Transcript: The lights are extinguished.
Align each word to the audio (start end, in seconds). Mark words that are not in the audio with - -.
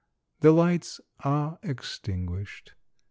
The 0.39 0.51
lights 0.51 0.99
are 1.19 1.59
extinguished. 1.61 2.73